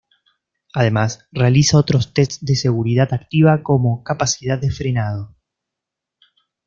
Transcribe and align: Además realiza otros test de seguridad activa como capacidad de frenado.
Además 0.73 1.27
realiza 1.31 1.77
otros 1.77 2.11
test 2.11 2.41
de 2.41 2.55
seguridad 2.55 3.13
activa 3.13 3.61
como 3.61 4.01
capacidad 4.03 4.59
de 4.59 4.71
frenado. 4.71 5.35